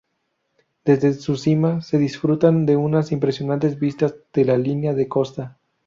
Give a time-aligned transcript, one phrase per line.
[0.83, 5.59] Desde su cima, se disfrutan de unas impresionantes vistas de la línea de costa.